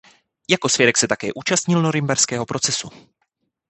Jako 0.49 0.69
svědek 0.69 0.97
se 0.97 1.07
také 1.07 1.27
účastnil 1.35 1.81
norimberského 1.81 2.45
procesu. 2.45 2.89